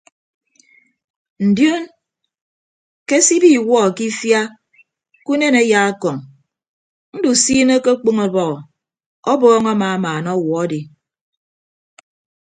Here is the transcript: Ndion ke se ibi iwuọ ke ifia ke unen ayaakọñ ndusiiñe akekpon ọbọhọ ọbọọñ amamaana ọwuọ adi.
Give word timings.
Ndion 1.47 1.83
ke 3.07 3.15
se 3.25 3.33
ibi 3.37 3.49
iwuọ 3.57 3.85
ke 3.95 4.03
ifia 4.11 4.41
ke 5.25 5.29
unen 5.33 5.55
ayaakọñ 5.61 6.17
ndusiiñe 7.15 7.73
akekpon 7.79 8.17
ọbọhọ 8.27 8.57
ọbọọñ 9.31 9.65
amamaana 9.73 10.29
ọwuọ 10.37 10.57
adi. 10.63 10.79